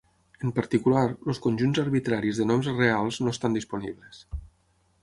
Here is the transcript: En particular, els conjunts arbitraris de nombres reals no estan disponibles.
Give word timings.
En 0.45 0.53
particular, 0.59 1.03
els 1.33 1.41
conjunts 1.47 1.81
arbitraris 1.83 2.41
de 2.41 2.49
nombres 2.53 2.77
reals 2.81 3.21
no 3.27 3.37
estan 3.39 3.61
disponibles. 3.61 4.27